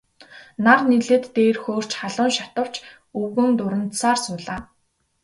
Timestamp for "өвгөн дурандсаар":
3.21-4.17